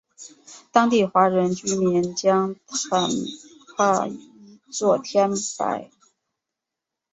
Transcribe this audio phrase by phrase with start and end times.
[0.71, 3.07] 当地华人居民将坦
[3.77, 4.17] 帕译
[4.71, 5.91] 作天柏。